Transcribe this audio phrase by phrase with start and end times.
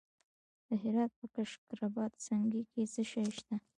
[0.67, 3.55] د هرات په کشک رباط سنګي کې څه شی شته؟